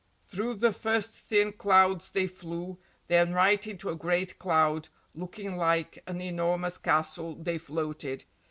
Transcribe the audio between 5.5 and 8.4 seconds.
like an enormous castle, they floated.